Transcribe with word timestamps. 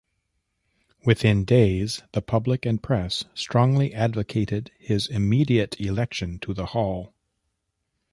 Within 1.05 1.45
days, 1.45 2.01
the 2.13 2.23
public 2.23 2.65
and 2.65 2.81
press 2.81 3.23
strongly 3.35 3.93
advocated 3.93 4.71
his 4.79 5.05
immediate 5.05 5.79
election 5.79 6.39
to 6.39 6.55
the 6.55 6.65
Hall. 6.65 7.13